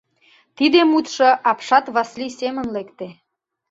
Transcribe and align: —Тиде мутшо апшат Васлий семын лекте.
—Тиде 0.57 0.79
мутшо 0.91 1.27
апшат 1.49 1.85
Васлий 1.95 2.31
семын 2.39 2.67
лекте. 2.75 3.07